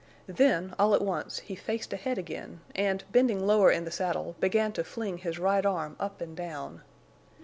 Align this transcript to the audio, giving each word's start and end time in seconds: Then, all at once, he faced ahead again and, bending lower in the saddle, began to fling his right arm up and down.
Then, 0.25 0.73
all 0.79 0.95
at 0.95 1.03
once, 1.03 1.37
he 1.41 1.53
faced 1.53 1.93
ahead 1.93 2.17
again 2.17 2.61
and, 2.73 3.03
bending 3.11 3.45
lower 3.45 3.69
in 3.71 3.85
the 3.85 3.91
saddle, 3.91 4.35
began 4.39 4.71
to 4.73 4.83
fling 4.83 5.19
his 5.19 5.37
right 5.37 5.63
arm 5.63 5.95
up 5.99 6.21
and 6.21 6.35
down. 6.35 6.81